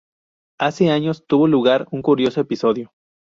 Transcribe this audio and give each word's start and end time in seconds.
Hace 0.59 0.89
años 0.89 1.27
tuvo 1.27 1.47
lugar 1.47 1.87
un 1.91 2.01
curioso 2.01 2.41
episodio. 2.41 2.91